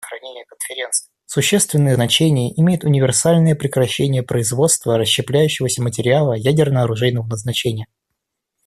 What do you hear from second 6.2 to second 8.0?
ядерно-оружейного назначения.